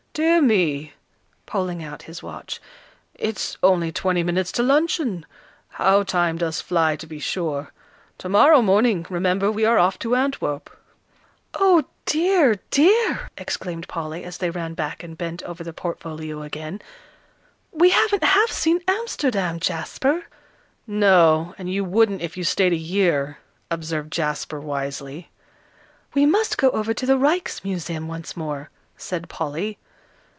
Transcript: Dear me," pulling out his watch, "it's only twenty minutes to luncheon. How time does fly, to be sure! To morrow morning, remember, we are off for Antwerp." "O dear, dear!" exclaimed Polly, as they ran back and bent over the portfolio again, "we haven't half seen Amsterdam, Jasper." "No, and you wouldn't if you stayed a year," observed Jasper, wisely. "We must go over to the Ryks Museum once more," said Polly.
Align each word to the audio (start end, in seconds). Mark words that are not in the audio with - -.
Dear 0.13 0.41
me," 0.41 0.91
pulling 1.45 1.81
out 1.81 2.01
his 2.03 2.21
watch, 2.21 2.59
"it's 3.15 3.57
only 3.63 3.93
twenty 3.93 4.23
minutes 4.23 4.51
to 4.51 4.61
luncheon. 4.61 5.25
How 5.69 6.03
time 6.03 6.35
does 6.37 6.59
fly, 6.59 6.97
to 6.97 7.07
be 7.07 7.17
sure! 7.17 7.71
To 8.17 8.27
morrow 8.27 8.61
morning, 8.61 9.05
remember, 9.09 9.49
we 9.49 9.63
are 9.63 9.77
off 9.79 9.97
for 10.01 10.13
Antwerp." 10.17 10.69
"O 11.53 11.85
dear, 12.05 12.59
dear!" 12.71 13.29
exclaimed 13.37 13.87
Polly, 13.87 14.25
as 14.25 14.39
they 14.39 14.49
ran 14.49 14.73
back 14.73 15.01
and 15.01 15.17
bent 15.17 15.43
over 15.43 15.63
the 15.63 15.71
portfolio 15.71 16.41
again, 16.41 16.81
"we 17.71 17.91
haven't 17.91 18.25
half 18.25 18.51
seen 18.51 18.81
Amsterdam, 18.89 19.61
Jasper." 19.61 20.25
"No, 20.85 21.55
and 21.57 21.71
you 21.71 21.85
wouldn't 21.85 22.21
if 22.21 22.35
you 22.35 22.43
stayed 22.43 22.73
a 22.73 22.75
year," 22.75 23.37
observed 23.71 24.11
Jasper, 24.11 24.59
wisely. 24.59 25.31
"We 26.13 26.25
must 26.25 26.57
go 26.57 26.69
over 26.71 26.93
to 26.93 27.05
the 27.05 27.17
Ryks 27.17 27.63
Museum 27.63 28.09
once 28.09 28.35
more," 28.35 28.69
said 28.97 29.29
Polly. 29.29 29.77